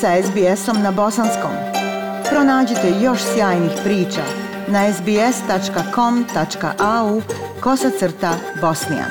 sa 0.00 0.22
SBS-om 0.22 0.82
na 0.82 0.90
bosanskom. 0.92 1.50
Pronađite 2.30 2.92
još 3.02 3.20
sjajnih 3.34 3.70
priča 3.84 4.22
na 4.68 4.92
sbs.com.au 4.92 5.22
kosacrta 7.60 8.34
bosnijan. 8.60 9.10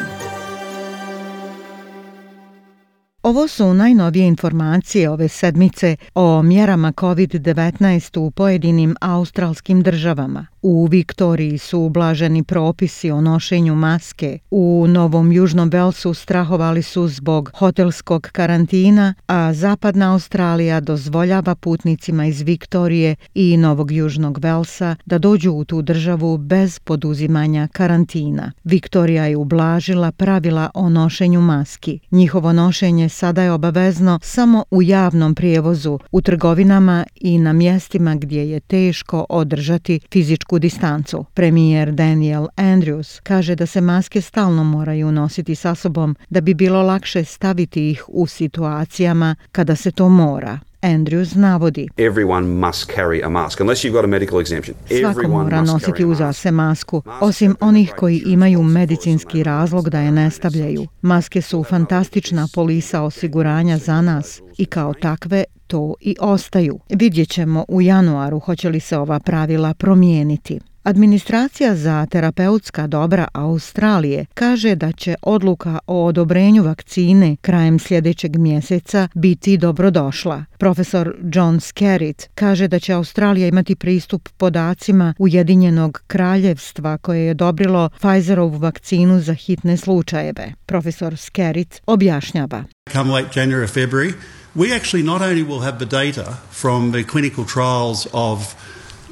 Ovo 3.23 3.47
su 3.47 3.73
najnovije 3.73 4.27
informacije 4.27 5.09
ove 5.09 5.27
sedmice 5.27 5.95
o 6.15 6.41
mjerama 6.41 6.91
COVID-19 6.91 8.19
u 8.19 8.31
pojedinim 8.31 8.95
australskim 9.01 9.81
državama. 9.81 10.47
U 10.67 10.85
Viktoriji 10.85 11.57
su 11.57 11.79
ublaženi 11.79 12.43
propisi 12.43 13.11
o 13.11 13.21
nošenju 13.21 13.75
maske. 13.75 14.39
U 14.51 14.85
Novom 14.87 15.31
Južnom 15.31 15.69
Velsu 15.69 16.13
strahovali 16.13 16.83
su 16.83 17.07
zbog 17.07 17.51
hotelskog 17.57 18.29
karantina, 18.31 19.13
a 19.27 19.53
Zapadna 19.53 20.13
Australija 20.13 20.79
dozvoljava 20.79 21.55
putnicima 21.55 22.25
iz 22.25 22.41
Viktorije 22.41 23.15
i 23.33 23.57
Novog 23.57 23.91
Južnog 23.91 24.39
Velsa 24.39 24.95
da 25.05 25.17
dođu 25.17 25.51
u 25.51 25.65
tu 25.65 25.81
državu 25.81 26.37
bez 26.37 26.79
poduzimanja 26.79 27.67
karantina. 27.71 28.51
Viktorija 28.63 29.25
je 29.25 29.37
ublažila 29.37 30.11
pravila 30.11 30.69
o 30.73 30.89
nošenju 30.89 31.41
maski. 31.41 31.99
Njihovo 32.11 32.53
nošenje 32.53 33.09
sada 33.09 33.43
je 33.43 33.51
obavezno 33.51 34.19
samo 34.23 34.63
u 34.71 34.81
javnom 34.81 35.35
prijevozu, 35.35 35.99
u 36.11 36.21
trgovinama 36.21 37.05
i 37.15 37.37
na 37.37 37.53
mjestima 37.53 38.15
gdje 38.15 38.49
je 38.49 38.59
teško 38.59 39.25
održati 39.29 39.99
fizičku 40.11 40.54
fizičku 40.55 40.59
distancu. 40.59 41.25
Premijer 41.33 41.91
Daniel 41.91 42.47
Andrews 42.55 43.19
kaže 43.23 43.55
da 43.55 43.65
se 43.65 43.81
maske 43.81 44.21
stalno 44.21 44.63
moraju 44.63 45.11
nositi 45.11 45.55
sa 45.55 45.75
sobom 45.75 46.15
da 46.29 46.41
bi 46.41 46.53
bilo 46.53 46.81
lakše 46.81 47.23
staviti 47.23 47.91
ih 47.91 48.03
u 48.07 48.27
situacijama 48.27 49.35
kada 49.51 49.75
se 49.75 49.91
to 49.91 50.09
mora. 50.09 50.59
Andrews 50.81 51.35
navodi. 51.35 51.87
Everyone 51.97 52.47
must 52.47 52.91
carry 52.91 53.25
a 53.25 53.29
mask 53.29 53.59
unless 53.59 53.85
you've 53.85 53.93
got 53.93 54.03
a 54.03 54.07
medical 54.07 54.39
exemption. 54.39 54.75
Svako 55.01 55.27
mora 55.27 55.61
nositi 55.61 56.05
uza 56.05 56.33
se 56.33 56.51
masku, 56.51 57.01
osim 57.21 57.55
onih 57.59 57.93
koji 57.97 58.23
imaju 58.25 58.63
medicinski 58.63 59.43
razlog 59.43 59.89
da 59.89 59.99
je 59.99 60.11
ne 60.11 60.29
stavljaju. 60.31 60.87
Maske 61.01 61.41
su 61.41 61.63
fantastična 61.63 62.47
polisa 62.53 63.01
osiguranja 63.01 63.77
za 63.77 64.01
nas 64.01 64.41
i 64.57 64.65
kao 64.65 64.93
takve 64.93 65.43
to 65.67 65.95
i 66.01 66.15
ostaju. 66.19 66.79
Vidjet 66.89 67.29
ćemo 67.29 67.65
u 67.67 67.81
januaru 67.81 68.39
hoće 68.39 68.69
li 68.69 68.79
se 68.79 68.97
ova 68.97 69.19
pravila 69.19 69.73
promijeniti. 69.73 70.59
Administracija 70.85 71.75
za 71.75 72.05
terapeutska 72.05 72.87
dobra 72.87 73.27
Australije 73.33 74.25
kaže 74.33 74.75
da 74.75 74.91
će 74.91 75.15
odluka 75.21 75.79
o 75.87 76.05
odobrenju 76.05 76.63
vakcine 76.63 77.35
krajem 77.41 77.79
sljedećeg 77.79 78.37
mjeseca 78.37 79.07
biti 79.13 79.57
dobrodošla. 79.57 80.45
Profesor 80.57 81.15
John 81.33 81.59
Skerritt 81.59 82.29
kaže 82.35 82.67
da 82.67 82.79
će 82.79 82.93
Australija 82.93 83.47
imati 83.47 83.75
pristup 83.75 84.29
podacima 84.37 85.13
Ujedinjenog 85.17 86.03
kraljevstva 86.07 86.97
koje 86.97 87.25
je 87.25 87.31
odobrilo 87.31 87.89
Pfizerovu 87.89 88.57
vakcinu 88.57 89.19
za 89.19 89.33
hitne 89.33 89.77
slučajeve. 89.77 90.53
Profesor 90.65 91.17
Skerritt 91.17 91.81
objašnjava. 91.85 92.63
Come 92.91 93.11
late 93.11 93.39
January, 93.39 93.67
February, 93.73 94.13
we 94.55 94.73
actually 94.73 95.03
not 95.03 95.21
only 95.21 95.43
will 95.43 95.59
have 95.59 95.77
the 95.79 95.85
data 95.85 96.37
from 96.51 96.91
the 96.91 97.03
clinical 97.03 97.45
trials 97.45 98.07
of 98.13 98.55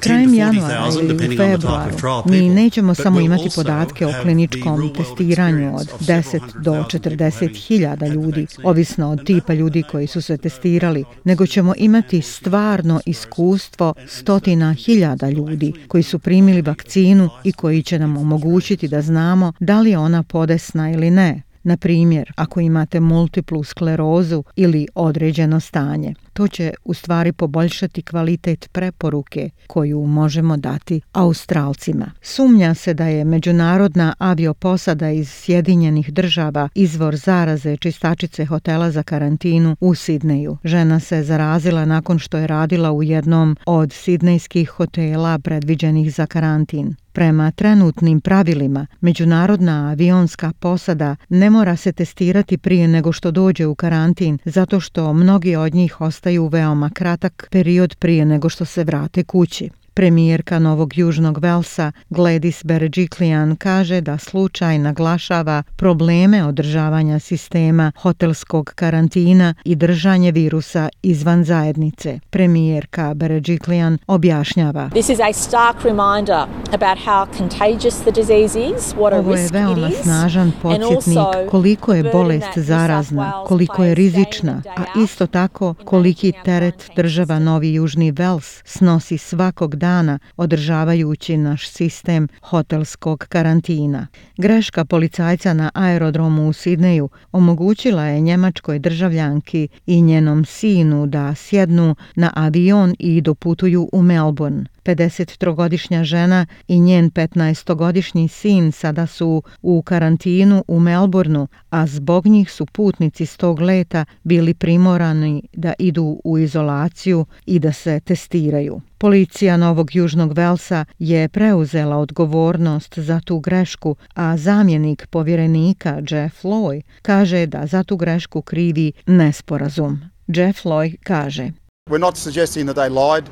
Krajem 0.00 0.34
januara 0.34 0.88
ili 1.02 1.14
u 1.14 1.36
februaru 1.36 1.96
mi 2.26 2.48
nećemo 2.48 2.94
samo 2.94 3.20
imati 3.20 3.48
podatke 3.54 4.06
o 4.06 4.12
kliničkom 4.22 4.92
testiranju 4.96 5.76
od 5.76 5.88
10 6.00 6.40
do 6.62 6.72
40 6.72 7.66
hiljada 7.66 8.06
ljudi, 8.06 8.46
ovisno 8.64 9.10
od 9.10 9.26
tipa 9.26 9.54
ljudi 9.54 9.82
koji 9.82 10.06
su 10.06 10.22
se 10.22 10.36
testirali, 10.36 11.04
nego 11.24 11.46
ćemo 11.46 11.74
imati 11.76 12.22
stvarno 12.22 13.00
iskustvo 13.06 13.94
stotina 14.08 14.72
hiljada 14.72 15.30
ljudi 15.30 15.72
koji 15.88 16.02
su 16.02 16.18
primili 16.18 16.62
vakcinu 16.62 17.30
i 17.44 17.52
koji 17.52 17.82
će 17.82 17.98
nam 17.98 18.16
omogućiti 18.16 18.88
da 18.88 19.02
znamo 19.02 19.52
da 19.60 19.80
li 19.80 19.90
je 19.90 19.98
ona 19.98 20.22
podesna 20.22 20.90
ili 20.90 21.10
ne. 21.10 21.42
Na 21.64 21.76
primjer, 21.76 22.32
ako 22.36 22.60
imate 22.60 23.00
multiplu 23.00 23.64
sklerozu 23.64 24.44
ili 24.56 24.86
određeno 24.94 25.60
stanje, 25.60 26.14
to 26.34 26.48
će 26.48 26.72
u 26.84 26.94
stvari 26.94 27.32
poboljšati 27.32 28.02
kvalitet 28.02 28.68
preporuke 28.72 29.50
koju 29.66 30.06
možemo 30.06 30.56
dati 30.56 31.00
Australcima. 31.12 32.06
Sumnja 32.22 32.74
se 32.74 32.94
da 32.94 33.06
je 33.06 33.24
međunarodna 33.24 34.14
avioposada 34.18 35.10
iz 35.10 35.30
Sjedinjenih 35.30 36.12
država 36.12 36.68
izvor 36.74 37.16
zaraze 37.16 37.76
čistačice 37.76 38.44
hotela 38.44 38.90
za 38.90 39.02
karantinu 39.02 39.76
u 39.80 39.94
Sidneju. 39.94 40.56
Žena 40.64 41.00
se 41.00 41.22
zarazila 41.22 41.84
nakon 41.84 42.18
što 42.18 42.38
je 42.38 42.46
radila 42.46 42.92
u 42.92 43.02
jednom 43.02 43.56
od 43.66 43.92
sidnejskih 43.92 44.68
hotela 44.68 45.38
predviđenih 45.38 46.14
za 46.14 46.26
karantin. 46.26 46.94
Prema 47.12 47.50
trenutnim 47.50 48.20
pravilima, 48.20 48.86
međunarodna 49.00 49.90
avionska 49.90 50.52
posada 50.60 51.16
ne 51.28 51.50
mora 51.50 51.76
se 51.76 51.92
testirati 51.92 52.58
prije 52.58 52.88
nego 52.88 53.12
što 53.12 53.30
dođe 53.30 53.66
u 53.66 53.74
karantin, 53.74 54.38
zato 54.44 54.80
što 54.80 55.12
mnogi 55.12 55.56
od 55.56 55.74
njih 55.74 56.00
ostaju 56.00 56.23
veoma 56.48 56.90
kratak 56.90 57.48
period 57.50 57.96
prije 57.98 58.24
nego 58.24 58.48
što 58.48 58.64
se 58.64 58.84
vrate 58.84 59.24
kući. 59.24 59.70
Premijerka 59.94 60.58
Novog 60.58 60.98
Južnog 60.98 61.38
Velsa 61.38 61.92
Gladys 62.10 62.64
Berejiklian 62.64 63.56
kaže 63.56 64.00
da 64.00 64.18
slučaj 64.18 64.78
naglašava 64.78 65.62
probleme 65.76 66.44
održavanja 66.44 67.18
sistema 67.18 67.92
hotelskog 68.02 68.72
karantina 68.74 69.54
i 69.64 69.76
držanje 69.76 70.32
virusa 70.32 70.88
izvan 71.02 71.44
zajednice. 71.44 72.20
Premijerka 72.30 73.14
Berejiklian 73.14 73.98
objašnjava. 74.06 74.88
This 74.88 75.08
is 75.08 75.20
a 75.20 75.32
stark 75.32 75.84
reminder 75.84 76.46
about 76.72 76.98
how 77.06 77.38
contagious 77.38 77.96
the 78.02 78.12
disease 78.12 78.58
is, 78.58 78.94
what 78.94 79.12
a 79.12 79.18
Ovo 79.18 79.34
je 79.34 79.48
veoma 79.52 79.90
snažan 80.02 80.52
podsjetnik 80.62 81.50
koliko 81.50 81.94
je 81.94 82.02
bolest 82.12 82.58
zarazna, 82.58 83.44
koliko 83.46 83.84
je 83.84 83.94
rizična, 83.94 84.62
a 84.76 85.00
isto 85.04 85.26
tako 85.26 85.74
koliki 85.84 86.32
teret 86.44 86.90
država 86.96 87.38
Novi 87.38 87.74
Južni 87.74 88.10
Vels 88.10 88.62
snosi 88.64 89.18
svakog 89.18 89.76
dana 89.76 89.83
dana, 89.84 90.18
održavajući 90.36 91.36
naš 91.36 91.68
sistem 91.68 92.28
hotelskog 92.42 93.26
karantina. 93.28 94.06
Greška 94.38 94.84
policajca 94.84 95.54
na 95.54 95.70
aerodromu 95.74 96.48
u 96.48 96.52
Sidneju 96.52 97.08
omogućila 97.32 98.04
je 98.04 98.20
njemačkoj 98.20 98.78
državljanki 98.78 99.68
i 99.86 100.02
njenom 100.02 100.44
sinu 100.44 101.06
da 101.06 101.34
sjednu 101.34 101.94
na 102.16 102.30
avion 102.34 102.94
i 102.98 103.20
doputuju 103.20 103.88
u 103.92 104.02
Melbourne. 104.02 104.73
53-godišnja 104.84 106.04
žena 106.04 106.46
i 106.68 106.80
njen 106.80 107.10
15-godišnji 107.10 108.28
sin 108.28 108.72
sada 108.72 109.06
su 109.06 109.42
u 109.62 109.82
karantinu 109.82 110.64
u 110.68 110.80
Melbourneu, 110.80 111.46
a 111.70 111.86
zbog 111.86 112.26
njih 112.26 112.50
su 112.50 112.66
putnici 112.66 113.26
s 113.26 113.36
tog 113.36 113.60
leta 113.60 114.04
bili 114.22 114.54
primorani 114.54 115.42
da 115.52 115.72
idu 115.78 116.20
u 116.24 116.38
izolaciju 116.38 117.26
i 117.46 117.58
da 117.58 117.72
se 117.72 118.00
testiraju. 118.00 118.80
Policija 118.98 119.56
Novog 119.56 119.94
Južnog 119.94 120.32
Velsa 120.32 120.84
je 120.98 121.28
preuzela 121.28 121.96
odgovornost 121.96 122.98
za 122.98 123.20
tu 123.20 123.38
grešku, 123.38 123.96
a 124.14 124.36
zamjenik 124.36 125.06
povjerenika 125.06 126.02
Jeff 126.10 126.44
Loy 126.44 126.82
kaže 127.02 127.46
da 127.46 127.66
za 127.66 127.82
tu 127.82 127.96
grešku 127.96 128.42
krivi 128.42 128.92
nesporazum. 129.06 130.00
Jeff 130.26 130.64
Loy 130.64 130.96
kaže 131.02 131.50
We're 131.90 132.00
not 132.00 132.16
suggesting 132.16 132.66
that 132.66 132.76
they 132.76 132.88
lied. 132.88 133.24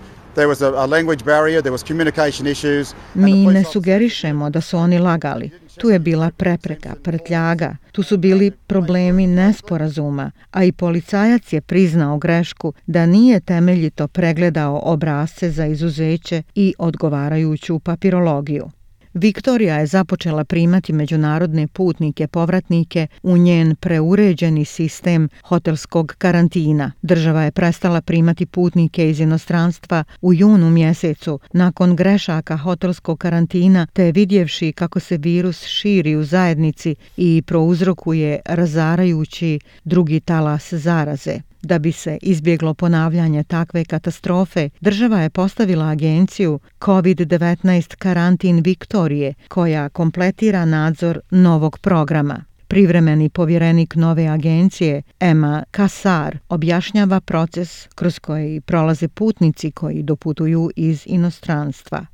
Mi 3.15 3.47
ne 3.47 3.65
sugerišemo 3.65 4.50
da 4.50 4.60
su 4.60 4.78
oni 4.78 4.98
lagali. 4.98 5.50
Tu 5.76 5.91
je 5.91 5.98
bila 5.98 6.31
prepreka, 6.31 6.94
prtljaga, 7.03 7.76
tu 7.93 8.02
su 8.02 8.17
bili 8.17 8.50
problemi 8.50 9.26
nesporazuma, 9.26 10.31
a 10.50 10.64
i 10.64 10.73
policajac 10.73 11.52
je 11.52 11.61
priznao 11.61 12.19
grešku 12.19 12.73
da 12.87 13.06
nije 13.06 13.40
temeljito 13.40 14.08
pregledao 14.08 14.81
obrazce 14.84 15.50
za 15.50 15.67
izuzeće 15.67 16.43
i 16.55 16.75
odgovarajuću 16.78 17.78
papirologiju. 17.78 18.70
Viktorija 19.14 19.76
je 19.76 19.87
započela 19.87 20.44
primati 20.44 20.93
međunarodne 20.93 21.67
putnike 21.67 22.26
povratnike 22.26 23.06
u 23.23 23.37
njen 23.37 23.76
preuređeni 23.76 24.64
sistem 24.64 25.29
hotelskog 25.44 26.14
karantina. 26.19 26.93
Država 27.03 27.43
je 27.43 27.50
prestala 27.50 28.00
primati 28.00 28.47
putnike 28.47 29.11
iz 29.11 29.20
inostranstva 29.20 30.05
u 30.20 30.35
junu 30.35 30.70
mjesecu 30.70 31.38
nakon 31.53 31.97
grešaka 31.97 32.56
hotelskog 32.56 33.19
karantina 33.19 33.87
te 33.93 34.12
vidjevši 34.12 34.73
kako 34.73 35.00
se 35.00 35.17
virus 35.17 35.64
širi 35.64 36.17
u 36.17 36.25
zajednici 36.25 36.94
i 37.17 37.43
prouzrokuje 37.47 38.41
razarajući 38.47 39.61
drugi 39.85 40.20
talas 40.20 40.73
zaraze. 40.73 41.51
Da 41.62 41.79
bi 41.79 41.93
se 41.93 42.19
izbjeglo 42.23 42.75
ponavljanje 42.75 43.44
takve 43.44 43.85
katastrofe, 43.85 44.69
država 44.81 45.20
je 45.20 45.31
postavila 45.31 45.88
agenciju 45.88 46.61
COVID-19 46.81 47.97
karantin 47.97 48.61
Viktorije, 48.61 49.35
koja 49.49 49.88
kompletira 49.88 50.64
nadzor 50.64 51.20
novog 51.31 51.79
programa. 51.79 52.44
Privremeni 52.69 53.29
povjerenik 53.29 53.94
nove 53.94 54.26
agencije 54.26 55.03
Emma 55.20 55.64
Kassar 55.70 56.38
objašnjava 56.49 57.20
proces 57.20 57.88
kroz 57.94 58.19
koji 58.19 58.61
prolaze 58.61 59.09
putnici 59.09 59.70
koji 59.70 60.03
doputuju 60.03 60.70
iz 60.76 61.03
inostranstva. 61.06 62.06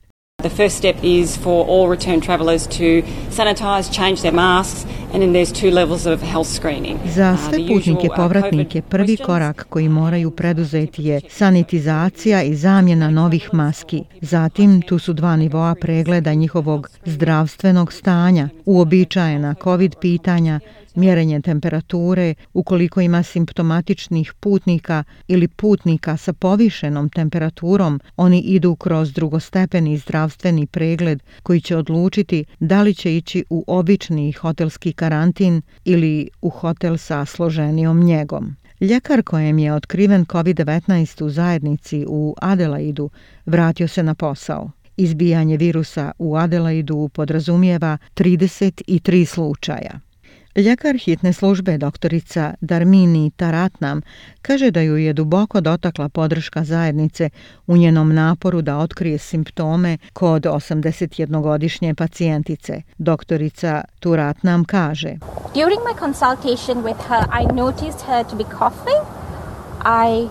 The 0.42 0.48
first 0.50 0.78
step 0.78 0.96
is 1.02 1.36
for 1.36 1.66
all 1.68 1.90
return 1.90 2.20
travellers 2.20 2.66
to 2.66 3.02
sanitize, 3.30 3.90
change 3.92 4.16
their 4.20 4.34
masks, 4.34 4.86
and 5.12 5.22
then 5.22 5.32
there's 5.32 5.60
two 5.60 5.70
levels 5.70 6.06
of 6.06 6.22
health 6.22 6.48
screening. 6.48 6.98
Za 7.14 7.32
uh, 7.32 7.38
sve 7.38 7.58
putnike 7.68 8.08
uh, 8.10 8.16
povratnike 8.16 8.82
prvi 8.82 9.16
korak 9.16 9.66
koji 9.68 9.88
moraju 9.88 10.30
preduzeti 10.30 11.04
je 11.04 11.20
sanitizacija 11.30 12.42
i 12.42 12.54
zamjena 12.54 13.10
novih 13.10 13.50
maski. 13.52 14.02
Zatim 14.20 14.82
tu 14.82 14.98
su 14.98 15.12
dva 15.12 15.36
nivoa 15.36 15.74
pregleda 15.74 16.34
njihovog 16.34 16.90
zdravstvenog 17.04 17.92
stanja, 17.92 18.48
uobičajena 18.64 19.54
COVID 19.64 19.94
pitanja 20.00 20.60
mjerenje 20.98 21.40
temperature, 21.40 22.34
ukoliko 22.52 23.00
ima 23.00 23.22
simptomatičnih 23.22 24.32
putnika 24.40 25.04
ili 25.28 25.48
putnika 25.48 26.16
sa 26.16 26.32
povišenom 26.32 27.08
temperaturom, 27.08 28.00
oni 28.16 28.40
idu 28.40 28.76
kroz 28.76 29.12
drugostepeni 29.12 29.98
zdravstveni 29.98 30.66
pregled 30.66 31.22
koji 31.42 31.60
će 31.60 31.76
odlučiti 31.76 32.44
da 32.60 32.82
li 32.82 32.94
će 32.94 33.16
ići 33.16 33.44
u 33.50 33.64
obični 33.66 34.32
hotelski 34.32 34.92
karantin 34.92 35.62
ili 35.84 36.28
u 36.42 36.48
hotel 36.48 36.96
sa 36.96 37.24
složenijom 37.24 38.00
njegom. 38.00 38.56
Ljekar 38.80 39.22
kojem 39.22 39.58
je 39.58 39.74
otkriven 39.74 40.26
COVID-19 40.26 41.24
u 41.24 41.30
zajednici 41.30 42.04
u 42.08 42.34
Adelaidu 42.40 43.10
vratio 43.46 43.88
se 43.88 44.02
na 44.02 44.14
posao. 44.14 44.70
Izbijanje 44.96 45.56
virusa 45.56 46.12
u 46.18 46.36
Adelaidu 46.36 47.10
podrazumijeva 47.14 47.98
33 48.14 49.24
slučaja. 49.24 50.07
Ljekar 50.56 50.96
hitne 50.96 51.32
službe 51.32 51.78
doktorica 51.78 52.54
Darmini 52.60 53.30
Taratnam 53.36 54.00
kaže 54.42 54.70
da 54.70 54.80
ju 54.80 54.96
je 54.96 55.12
duboko 55.12 55.60
dotakla 55.60 56.08
podrška 56.08 56.64
zajednice 56.64 57.30
u 57.66 57.76
njenom 57.76 58.14
naporu 58.14 58.62
da 58.62 58.78
otkrije 58.78 59.18
simptome 59.18 59.98
kod 60.12 60.42
81-godišnje 60.42 61.94
pacijentice. 61.94 62.82
Doktorica 62.98 63.84
Turatnam 64.00 64.64
kaže 64.64 65.16
During 65.54 65.80
my 65.88 65.98
consultation 65.98 66.84
with 66.84 67.00
her, 67.08 67.24
I 67.42 67.54
noticed 67.54 68.00
her 68.06 68.24
to 68.24 68.36
be 68.36 68.44
coughing 68.44 69.17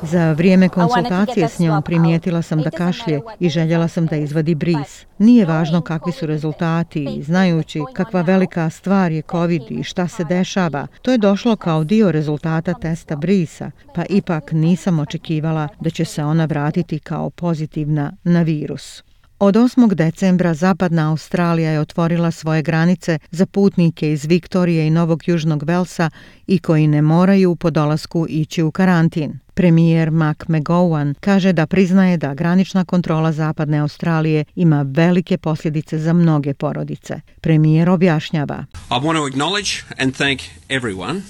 Za 0.01 0.31
vrijeme 0.31 0.69
konsultacije 0.69 1.49
s 1.49 1.59
njom 1.59 1.81
primijetila 1.81 2.41
sam 2.41 2.61
da 2.61 2.69
kašlje 2.69 3.21
i 3.39 3.49
željela 3.49 3.87
sam 3.87 4.05
da 4.05 4.15
izvadi 4.15 4.55
bris. 4.55 5.05
Nije 5.17 5.45
važno 5.45 5.81
kakvi 5.81 6.11
su 6.11 6.25
rezultati, 6.25 7.23
znajući 7.23 7.81
kakva 7.93 8.21
velika 8.21 8.69
stvar 8.69 9.11
je 9.11 9.21
COVID 9.31 9.61
i 9.69 9.83
šta 9.83 10.07
se 10.07 10.23
dešava. 10.23 10.87
To 11.01 11.11
je 11.11 11.17
došlo 11.17 11.55
kao 11.55 11.83
dio 11.83 12.11
rezultata 12.11 12.73
testa 12.73 13.15
brisa, 13.15 13.71
pa 13.95 14.03
ipak 14.09 14.51
nisam 14.51 14.99
očekivala 14.99 15.67
da 15.79 15.89
će 15.89 16.05
se 16.05 16.23
ona 16.23 16.45
vratiti 16.45 16.99
kao 16.99 17.29
pozitivna 17.29 18.11
na 18.23 18.41
virus. 18.41 19.03
Od 19.39 19.55
8. 19.55 19.93
decembra 19.93 20.53
Zapadna 20.53 21.09
Australija 21.09 21.71
je 21.71 21.79
otvorila 21.79 22.31
svoje 22.31 22.61
granice 22.61 23.19
za 23.31 23.45
putnike 23.45 24.11
iz 24.11 24.25
Viktorije 24.25 24.87
i 24.87 24.89
Novog 24.89 25.27
Južnog 25.27 25.63
Velsa 25.63 26.09
i 26.47 26.59
koji 26.59 26.87
ne 26.87 27.01
moraju 27.01 27.55
po 27.55 27.69
dolasku 27.69 28.25
ići 28.29 28.63
u 28.63 28.71
karantin. 28.71 29.39
Premijer 29.53 30.11
Mac 30.11 30.37
McGowan 30.37 31.13
kaže 31.19 31.53
da 31.53 31.67
priznaje 31.67 32.17
da 32.17 32.33
granična 32.33 32.85
kontrola 32.85 33.31
Zapadne 33.31 33.77
Australije 33.77 34.45
ima 34.55 34.85
velike 34.87 35.37
posljedice 35.37 35.99
za 35.99 36.13
mnoge 36.13 36.53
porodice. 36.53 37.21
Premijer 37.41 37.89
objašnjava. 37.89 38.65
I 38.73 38.93
want 38.93 39.15
to 39.15 39.37
acknowledge 39.37 39.83
and 39.97 40.15
thank 40.15 40.39
everyone 40.69 41.21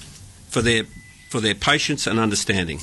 for 0.52 0.64
their, 0.64 0.86
for 1.32 1.42
their 1.42 1.56
patience 1.60 2.10
and 2.10 2.20
understanding. 2.20 2.80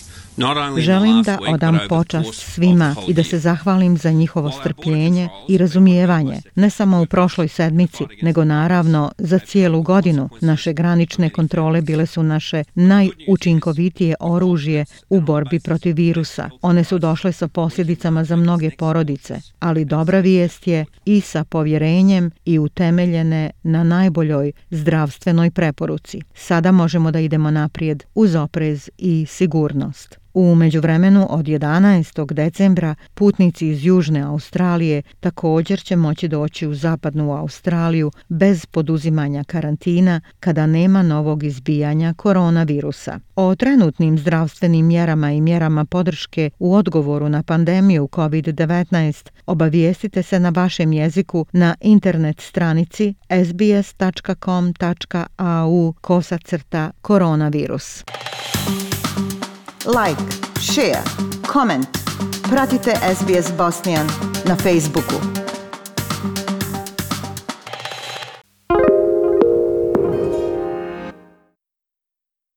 Želim 0.78 1.22
da 1.22 1.38
odam 1.48 1.78
počast 1.88 2.34
svima 2.34 2.94
i 3.08 3.14
da 3.14 3.24
se 3.24 3.38
zahvalim 3.38 3.96
za 3.96 4.10
njihovo 4.10 4.50
strpljenje 4.50 5.28
i 5.48 5.58
razumijevanje, 5.58 6.40
ne 6.54 6.70
samo 6.70 7.02
u 7.02 7.06
prošloj 7.06 7.48
sedmici, 7.48 8.04
nego 8.22 8.44
naravno 8.44 9.12
za 9.18 9.38
cijelu 9.38 9.82
godinu. 9.82 10.28
Naše 10.40 10.72
granične 10.72 11.30
kontrole 11.30 11.82
bile 11.82 12.06
su 12.06 12.22
naše 12.22 12.64
najučinkovitije 12.74 14.14
oružje 14.20 14.84
u 15.08 15.20
borbi 15.20 15.60
protiv 15.60 15.96
virusa. 15.96 16.50
One 16.62 16.84
su 16.84 16.98
došle 16.98 17.32
sa 17.32 17.48
posljedicama 17.48 18.24
za 18.24 18.36
mnoge 18.36 18.70
porodice, 18.78 19.40
ali 19.60 19.84
dobra 19.84 20.20
vijest 20.20 20.66
je 20.66 20.84
i 21.04 21.20
sa 21.20 21.44
povjerenjem 21.44 22.30
i 22.44 22.58
utemeljene 22.58 23.50
na 23.62 23.84
najboljoj 23.84 24.52
zdravstvenoj 24.70 25.50
preporuci. 25.50 26.20
Sada 26.34 26.72
možemo 26.72 27.10
da 27.10 27.20
idemo 27.20 27.50
naprijed 27.50 28.04
uz 28.14 28.34
oprez 28.34 28.90
i 28.98 29.26
sigurnost. 29.28 30.23
U 30.34 30.54
međuvremenu 30.54 31.26
od 31.30 31.44
11. 31.44 32.32
decembra 32.32 32.94
putnici 33.14 33.68
iz 33.68 33.84
Južne 33.84 34.20
Australije 34.20 35.02
također 35.20 35.82
će 35.82 35.96
moći 35.96 36.28
doći 36.28 36.66
u 36.66 36.74
zapadnu 36.74 37.32
Australiju 37.32 38.10
bez 38.28 38.66
poduzimanja 38.66 39.44
karantina 39.44 40.20
kada 40.40 40.66
nema 40.66 41.02
novog 41.02 41.42
izbijanja 41.42 42.14
koronavirusa. 42.16 43.20
O 43.36 43.54
trenutnim 43.54 44.18
zdravstvenim 44.18 44.86
mjerama 44.86 45.32
i 45.32 45.40
mjerama 45.40 45.84
podrške 45.84 46.50
u 46.58 46.74
odgovoru 46.74 47.28
na 47.28 47.42
pandemiju 47.42 48.08
COVID-19 48.12 49.30
obavijestite 49.46 50.22
se 50.22 50.40
na 50.40 50.48
vašem 50.48 50.92
jeziku 50.92 51.46
na 51.52 51.74
internet 51.80 52.40
stranici 52.40 53.14
sbs.com.au 53.44 54.74
kosacrta 56.00 56.90
koronavirus 57.02 58.04
like, 59.86 60.18
share, 60.60 61.02
comment. 61.46 61.86
Pratite 62.48 62.92
SBS 63.00 63.50
Bosnian 63.56 64.06
na 64.46 64.56
Facebooku. 64.56 65.43